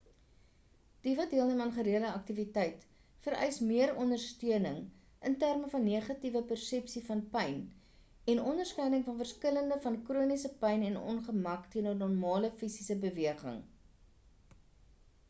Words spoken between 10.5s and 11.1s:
pyn en